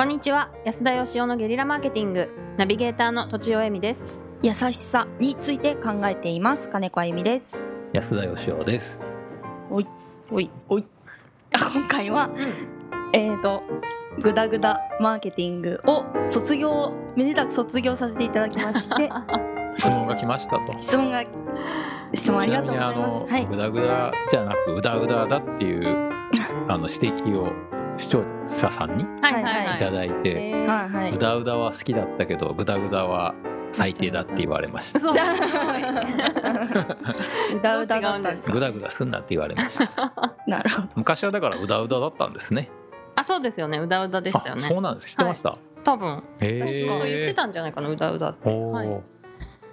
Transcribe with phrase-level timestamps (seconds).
[0.00, 0.50] こんにちは。
[0.64, 2.30] 安田義雄のゲリラマーケティング。
[2.56, 4.24] ナビゲーターの土地尾恵美です。
[4.42, 6.70] 優しさについて考えています。
[6.70, 7.62] 金子あゆみです。
[7.92, 8.98] 安田義雄です。
[9.70, 9.86] おい。
[10.30, 10.50] おい。
[10.70, 10.86] おい。
[11.52, 12.40] あ今回はうん。
[13.12, 13.62] えーと
[14.22, 19.10] グダグダマーケティングを卒業めでたく卒業させていただきまして。
[19.76, 20.78] 質問が来ましたと。
[20.78, 21.22] 質問が
[22.14, 23.26] 質問ありがとうございます。
[23.26, 23.44] はい。
[23.44, 26.10] グダグダじゃなくうだうだだっていう
[26.68, 27.52] あの指摘を
[28.00, 29.78] 視聴者さんにいはいはいはい。
[29.78, 30.52] ただいて、
[31.14, 33.34] うだうだは好きだったけどグダグダは
[33.72, 35.00] 最低だって言われました。
[35.00, 35.36] そうだう
[37.62, 38.52] だだったんでどう違うんですか？
[38.52, 40.12] グダグダすんなって言われました。
[40.46, 40.88] なるほど。
[40.96, 42.68] 昔はだからうだうだだったんですね。
[43.16, 43.78] あそうですよね。
[43.78, 45.08] うだうだでしたよあ、ねそうなんです。
[45.08, 45.56] 知ってました？
[45.84, 46.22] 多分。
[46.40, 48.50] へそうそう言ってたんじゃないかなうだうだって。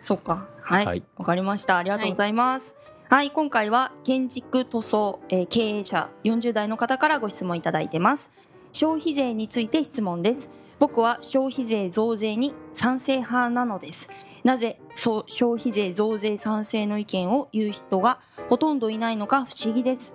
[0.00, 0.46] そっか。
[0.62, 0.84] はい。
[0.84, 1.02] わ、はい。
[1.24, 1.76] かりました。
[1.78, 2.74] ありがとうございます。
[2.74, 8.30] はい、はい今回は建築塗装、えー経営者40代の方からご質問いただいてます。
[8.72, 10.48] 消費税について質問です。
[10.78, 14.08] 僕は消費税増税に賛成派なのです。
[14.44, 20.14] なぜそう消費税増税賛成の意見を言う人がほとんどいないのか不思議です。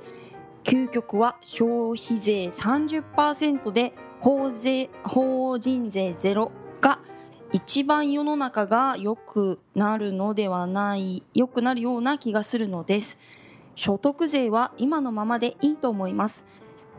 [0.63, 6.97] 究極は消費税30%で法税法人税ゼロが
[7.53, 13.19] 一番世の中が良くなるのではない良くなるような気がするのです。
[13.75, 16.45] 所得税は今のままでいいと思います。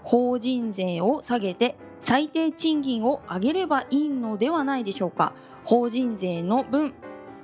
[0.02, 5.34] 法人税を下げて最低賃金を上げればいいのではないでしょうか。
[5.64, 6.94] 法人税の分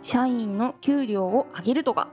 [0.03, 2.09] 社員の給料を上げるとか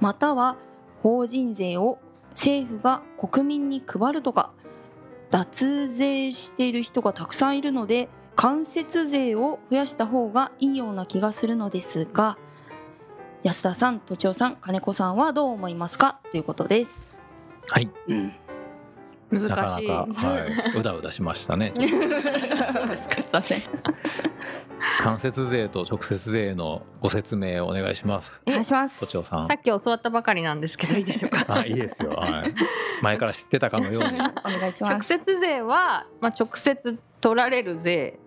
[0.00, 0.56] または
[1.02, 1.98] 法人税を
[2.30, 4.52] 政府が国民に配るとか
[5.30, 8.08] 脱税している人がたくさんいるので
[8.40, 12.38] 間接税を増やした方がいいような気がするのですが
[13.42, 16.20] 安田さん、都庁さん、金子さんはどう思いますか？
[16.30, 17.16] ということです。
[17.66, 17.90] はい。
[18.06, 18.32] うん、
[19.32, 21.72] 難しいなか、はい、うだうだしましたね。
[21.74, 21.82] そ
[22.84, 23.16] うですか。
[23.16, 23.62] すいません。
[25.02, 28.40] 間接税と直接税のご説明をお願いします。
[28.46, 29.00] お願いします。
[29.00, 29.54] 都庁さんさ。
[29.54, 31.44] っき教わったばかりなんですけどいいでしょうか？
[31.48, 32.10] あ、いいですよ。
[32.10, 32.54] はい。
[33.02, 34.20] 前から知ってたかのように。
[34.46, 34.92] お願いします。
[34.92, 38.18] 直接税は、まあ、直接取られる税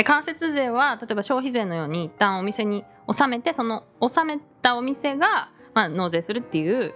[0.00, 6.94] で間接税は例えば消費税のように一旦お店に納めてその納めたお店が、まあ、納税するっていう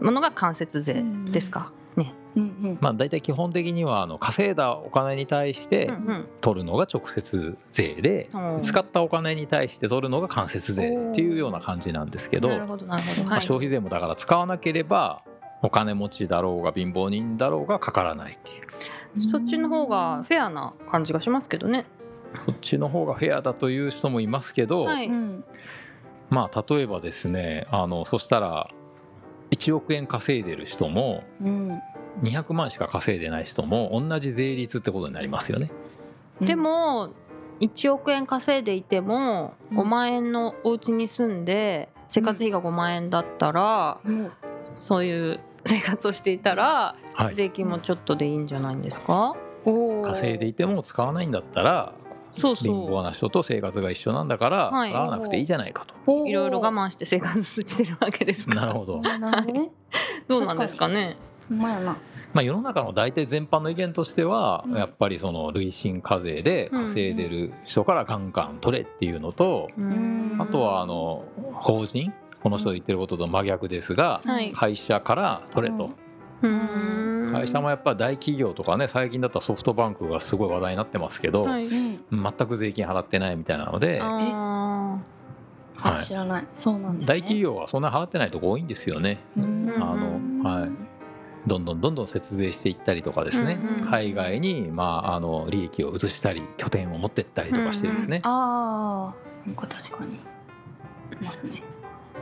[0.00, 2.78] ものが間接税ですか、ね、うんうん。
[2.80, 6.28] まあ大体基本的にはあの稼いだお金に対してうんうん。
[6.40, 15.22] 取るのが直接税で、うん使ったお金に対して取るのが間接税っていうような感じなんですけど、消費税もだから使わなければ
[15.62, 19.22] お金持ちだろうが貧乏人だろうがかからないっていう。
[19.30, 21.86] そっちの方がフェアな感じがしますけどね。
[22.46, 25.06] そっちの方がフェアだという人もいますけど、はい。
[25.06, 25.44] うん。
[26.30, 28.70] まあ例えばですねあのそしたら
[29.50, 31.80] 1億円稼いでる人もうん。
[32.22, 35.70] 200万しか稼いでない人も同じ税率ってことになりますよね。
[36.40, 37.10] でも
[37.60, 44.30] 1億円稼いでいてもうん5万円のお家に住んで生活費が5万円だったら、うん、
[44.76, 49.34] そういう生活をしていたらはい、税金もちょっとでいいんじゃないんですか？
[49.64, 51.92] おー稼いでいても使わないんだったら
[52.32, 54.92] そう貧乏そな人と生活が一緒なんだからはい。
[54.92, 56.26] 払わなくていいじゃないかと。
[56.26, 58.54] いろいろ我慢して生活してるわけですか。
[58.54, 59.00] ら なるほど。
[59.00, 59.72] なるほ
[60.28, 61.16] どうなんですかね。
[61.48, 61.96] まやな。
[62.32, 64.76] まあ、世の中の大体全般の意見としては、うん。
[64.76, 70.36] やっぱりその累進課税で稼いでる人からガンガン取れっていうのと、うん。
[70.38, 72.12] あとはあの法人
[72.42, 74.52] この人が言ってることと真逆ですが、はい。
[74.52, 75.94] 会社から取れと、うん
[76.42, 82.00] 会社もやっぱ大企業とかね最近だったらソフトバンクがすごい話題になってますけど、はいうん。
[82.10, 84.06] 全く税金払ってないみたいなので、あ
[85.74, 86.46] はいあ知らない。
[86.54, 87.14] そうなんですね。
[87.14, 89.20] 大企業はそんな払ってないとこ多いんですよね。
[89.36, 89.68] うん。
[89.68, 90.70] うんあのはい
[91.46, 100.14] どんどんどんどん節税していったりとかですね、うんうん海外に、まあ、あの利益を移したり拠点を持ってったりとかしてですね、ああ、なんか確かに。
[100.14, 101.62] いますね。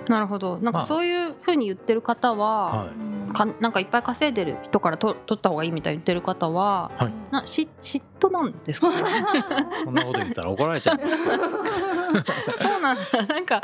[0.06, 2.92] ーなるほどなんまあかそういうふうに言ってる方は、は
[3.32, 7.12] かなんかいっぱい稼いでる人からと取った方がいいみたいに言ってる方ははい。
[7.32, 8.88] なし嫉妬なんですか？
[8.90, 11.00] ねい、そんなこと言ったら怒られちゃう。
[12.58, 13.02] そうなんだ。
[13.28, 13.60] なんか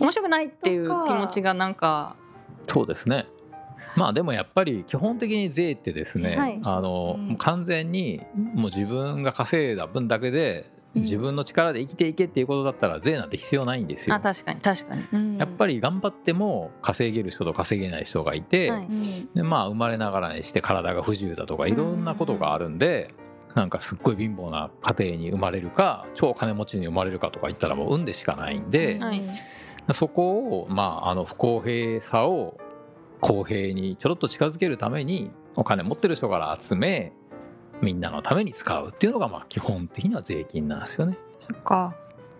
[0.00, 2.16] 面白くないっていう気持ちがなんか
[2.66, 3.26] そうですね。
[3.96, 6.60] まあでもやっぱり基本的に税ってですね、はい。
[6.64, 8.20] あの完全に
[8.54, 14.14] もう自分が稼いだ分だけでうん自分の力で生きていけっていうことだったら税なんて必要ないんですよ。
[14.14, 14.20] あ。
[14.20, 15.36] 確かに確かに、うん。
[15.36, 18.84] やっぱり頑張っても稼げる人と稼げない人がいて、はい。
[18.84, 19.34] うん。
[19.34, 23.14] でまあ生まれながらにして体が不自由だとかいろんなことがあるんで、
[23.54, 29.22] なんかすっごい貧乏な家庭に生まれるか超金持ちに生まれるかとか言ったらもう運でしかないんで、はい。
[29.94, 32.58] そこをまああの不公平さを
[33.20, 37.12] 公平にちょろっと近づけるためにお金持ってる人から集め
[37.80, 41.16] みんなのために使うっていうのがまあ基本的には税金なんですよね。
[41.38, 41.94] そっか。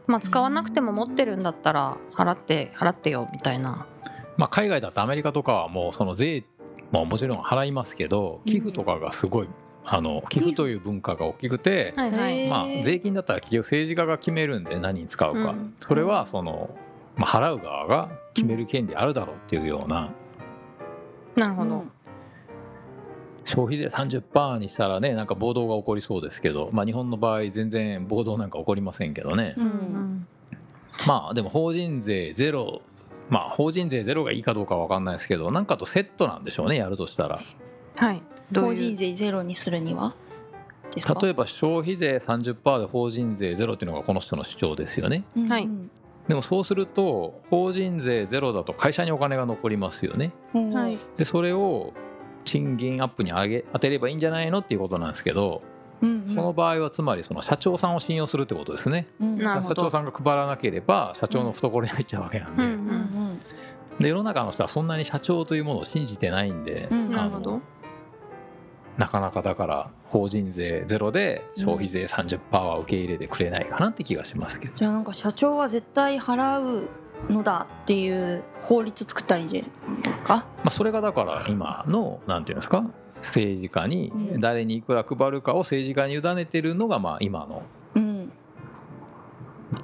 [0.06, 3.86] まあ使わなくても持ってるんだったら払って払ってよみたいな。
[4.36, 6.44] まあ、海外だとアメリカとかはもうその税
[6.92, 9.48] ももちろん払いますけど寄付とかがすごい
[9.84, 12.48] あの寄付という文化が大きくて、はいはい。
[12.48, 15.74] まあ、税金だったら結局政治家が決めるんで何に使うか、うん。
[15.80, 16.70] それはその、
[17.16, 20.10] まあ、払う側が決める権利あるだろうっていうような。
[21.36, 21.84] なるほど、
[23.48, 29.68] 消費税30%にしたらねなんか暴動が起こりそうですけど、まあ、日本の場合全然暴動なんか起こりませんけどね、ううん。
[29.68, 30.26] ん
[31.06, 32.82] まあでも法人税ゼロ
[33.30, 37.40] まあ法人税ゼロがいいかどうかは分かんないですけどなんかとセットなんでしょうねやるとしたら。
[37.96, 38.22] はい。
[38.52, 38.70] どういう？
[38.70, 40.14] 法人税ゼロにするには？
[40.94, 41.18] ですか？
[41.20, 45.24] 例えば消費税30%で法人税ゼロっていうのがこの人の主張ですよね。
[45.36, 45.68] うんはい。
[46.28, 50.32] でもそうすると法人税ゼロだと会社にお金が残りますよね。
[50.54, 50.98] うんはい。
[51.16, 51.92] でそれを
[52.48, 55.62] 賃金アップに上げ当てればいいんじゃないのっていうことなんですけど
[56.00, 56.28] うんうん。
[56.28, 59.06] その場合はつまりその社長さんを信用するってことですね。
[59.20, 62.80] うん社長さんが配らなければ社長の懐に入っちゃうわけなんで,、うんうんう
[63.34, 63.40] ん。
[64.00, 67.10] で世の中の人はそんなに社長というものを信じてないんで、うん。
[67.10, 67.60] なるほど。
[68.96, 76.88] なかなかだから法人税ゼロで消費税30%は受け入れてくれないかなって気がしますけど、じゃあなんか社長は絶対払う
[77.28, 80.46] のだっていう法律作ったらいいんじゃないですか？
[80.58, 82.84] まあ、それがだから今のなんていうんですか？
[83.22, 84.40] 政治家にうん。
[84.40, 87.62] 誰にいくら配るかを政治家に委ねてるのがまあ今の。
[87.94, 88.32] うん。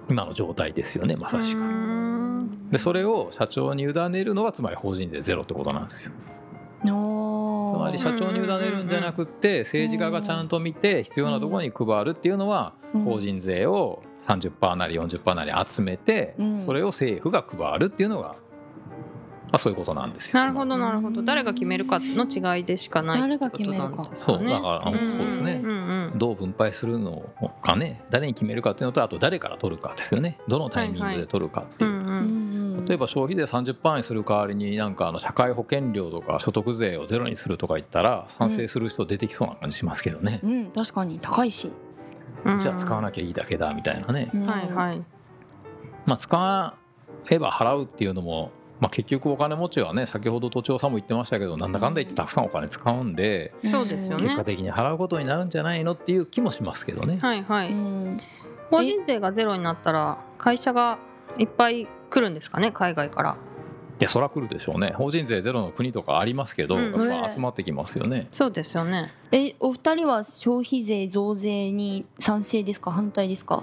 [0.08, 1.58] 今の状態ですよねまさしく。
[1.58, 2.70] ん。
[2.70, 6.12] でそれを社長に委ねるのがつまり法人税ゼロってことなんですよ。
[6.90, 16.62] つまり社長に委ねるんじゃなくって政治家がちゃんと見て必要なところに配るっていうのはうん法人税を30%なり40%なり集めてうん。
[16.62, 18.36] それを政府が配るっていうのが、ま
[19.52, 20.34] あ、そういうことなんですよ。
[20.34, 21.22] なるほどなるほど。
[21.22, 22.24] 誰が決めるかの
[22.56, 25.62] 違いでしかない誰が決めるかってことなんですそうねだから、うんそうですね。
[26.16, 27.22] どう分配するの
[27.62, 28.02] かね。
[28.10, 30.38] 誰に決めるかっていうのとあと誰から取るかですよね。
[30.48, 31.93] どのタイミングで取るかっていう、
[32.86, 40.70] 例えば消費税30%にする代わりになんかあの社会保険料とか所得税をゼロにするとか言ったら賛成する人出てきそうな感じしますけどね、うん。
[40.70, 41.70] 確かに高いし、
[42.44, 42.58] うん。
[42.58, 44.46] じゃあ使わなきゃいいだけだみたいなね、うん。
[44.46, 45.02] はいはい。
[46.06, 46.76] まあ使
[47.30, 48.50] えば払うっていうのも、
[48.80, 54.24] まあ、結局お金持ちはね先ほど都庁さんも言ってましたけどなんだかんだ言ってたくさんお金使うんでそうですよね。
[54.24, 57.18] 結果的に払うことになるんじゃないのっていう気もしますけどね。
[57.20, 57.72] はいはい。
[57.72, 58.18] うん。
[58.70, 60.98] 法人税がゼロになったら会社が
[61.38, 63.36] いっぱい来るんですかね海外から。
[64.00, 64.92] いやそら来るでしょうね。
[64.96, 67.08] 法人税ゼロの国とかありますけど、うん。
[67.08, 68.26] やっぱ集まってきますよね。
[68.30, 69.12] そうですよね。
[69.32, 72.90] えお二人は消費税増税に賛成ですか？
[72.92, 73.62] 反対ですか？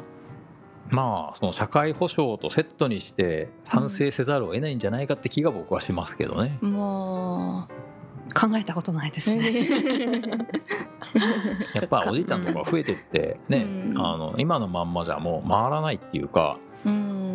[0.90, 6.58] まあその社会保障とセットにして賛成せざるを得ないんじゃないかって気が僕はしますけどね。
[6.62, 7.68] ま
[8.34, 9.68] 考えたことないですあね。
[11.76, 13.98] やっぱおじいちゃんとか増えてってね、うん。
[13.98, 16.71] あの今のまんまじゃもう回らないっていうかうん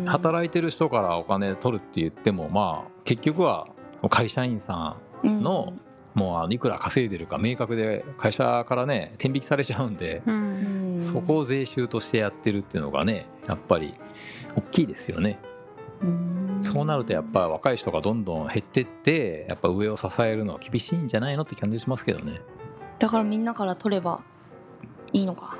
[0.07, 3.67] 働いてる人からお金取るって言ってもまあ結局は
[4.09, 5.73] 会社員さんの
[6.13, 10.23] もうあのいくら稼いでるか明確で会社からね天引きされちゃうんで
[11.01, 13.93] そこを税収としてやってるっていうのがねやっぱり
[14.55, 15.39] 大きいですよね。
[16.01, 16.59] うん。
[16.61, 22.41] そうなるとやっぱり若い人がどんどん減ってってやっぱ上を支えるのは厳しいんじゃないのって感じしますけどね。
[22.97, 24.21] だからみんなから取れば
[25.13, 25.57] いいのか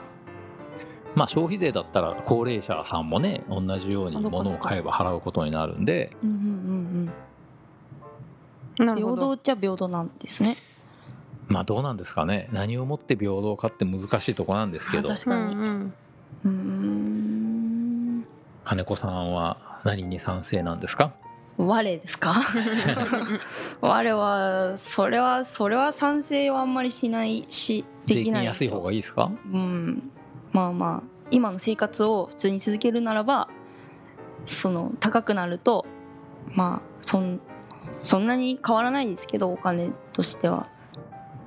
[1.18, 6.12] まあ消費税だったら高齢者さんもね同じように物を買えば払うことになるんで。
[6.24, 6.46] うんうんうんう
[7.06, 7.12] ん。
[8.76, 9.22] 平なるほど。
[9.30, 10.56] 等っちゃ平等なんですね。
[11.48, 12.48] まあどうなんですかね。
[12.52, 15.12] 何をもって平等かって難しいとこなんですけど。
[15.12, 15.56] あ確かに。
[16.46, 18.26] うん。
[18.64, 21.14] 金子さんは何に賛成なんですか？
[21.58, 22.36] 我ですか？
[23.82, 28.70] 我はそれはそれは賛成はあんまりしないしで税きないですよ。
[28.70, 29.32] 金安い方がいいですか？
[29.52, 30.12] うん
[30.52, 33.50] まあまあ今の生活を普通に続けるならば
[34.46, 35.86] その高くなると
[36.54, 37.40] まあそん
[38.04, 40.68] そんなに変わらないですけどお金としては。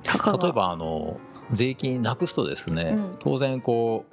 [0.03, 1.19] 例えばあの
[1.53, 3.15] 税金なくすとですね、うん。
[3.19, 4.05] 当然こ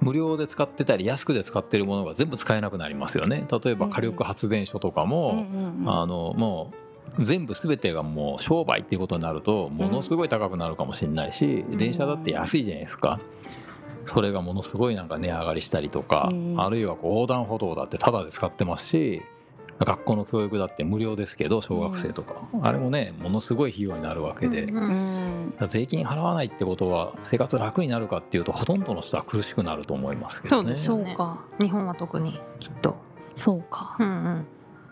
[0.00, 3.46] う無料で使ってたり安くで使ってるものが全部使えなくなりますよね。
[3.50, 5.90] 例えば火力発電所とかも、うんうんうん。
[5.90, 6.72] あのも
[7.18, 11.76] う全部全てがもう商売っていうことになるとものすごい高くなるかもしれないし、うん。
[11.76, 13.20] 電車だって安いじゃないですか。
[14.06, 19.22] それがものすごいなんか値上がりしたりとか、うんあるいはこう横断歩道だってタダで使ってますし
[19.78, 25.54] 学校の教育だって無料ですけど小学生とか、あれもねものすごい費用になるわけで、うんうん。
[25.58, 30.76] ら税金払わないってことは生活楽になるかっていうとほとんどの人は苦しくなると思いますけどね。
[30.76, 31.44] そうか。
[31.60, 32.96] 日本は特にきっと。
[33.34, 33.96] そうか。
[33.98, 34.46] うんうん。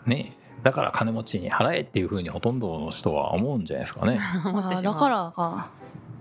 [0.06, 0.36] ね。
[0.62, 4.20] だから金持ちに払えっていうふうにほとんどの人は思うんじゃないですかね。
[4.82, 5.70] だからか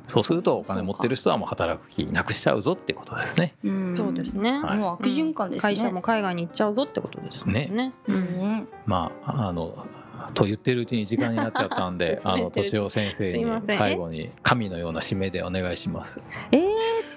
[0.08, 3.56] そうするとお金持ってる人はもう働く気なくしちゃうぞってことですね。
[3.64, 3.94] うん。
[3.96, 4.78] そうですね、はい。
[4.78, 5.74] もう悪循環ですね。
[5.74, 7.94] 会社も海外に行っちゃうぞってことですねね。
[8.08, 8.20] ううん。
[8.20, 9.86] んまああの
[10.34, 16.20] と言ってるうちに時間になっちゃったんで あの説明してるとちお先生に最後に神のような締めでお願いします。
[16.52, 16.68] えーっ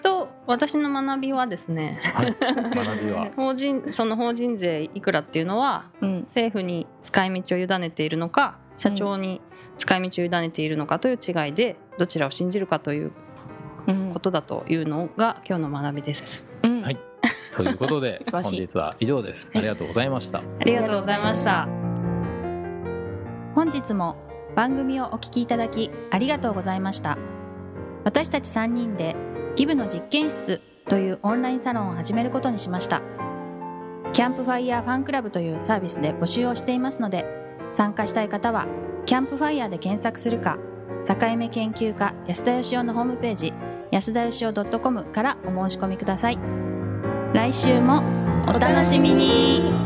[0.03, 3.31] と私の学びはですねはい、学びは？
[3.37, 6.21] 法人その法人税いくらっていうのはうん。
[6.23, 9.41] 政府に使い道を委ねているのか社長に
[9.77, 13.13] 使い道を委ねているのかという違いでどちらを信じるかという
[13.87, 16.47] うんことだというのが今日の学びです。
[16.63, 16.99] うんはい
[17.57, 19.51] ということで 本日は以上です。
[19.55, 20.39] ありがとうございました。
[20.39, 21.69] ありがとうございました。
[23.55, 24.17] 本日も
[24.57, 27.19] 番組をお聞きいただきありがとうございました
[28.05, 29.15] 私たち3人で
[29.57, 33.01] ギブの実験室というオンラインサロンを始めることにしました
[34.13, 37.25] キャンプファイヤーファンクラブというサービスで募集をしていますので
[37.71, 38.67] 参加したい方は
[39.07, 40.59] キャンプファイヤーで検索するか
[41.07, 43.53] 境目研究家安田佳生のホームページ
[43.91, 46.39] 安田義雄 .com からお申し込みください。
[47.35, 48.03] 来週も
[48.49, 49.84] お楽しみに。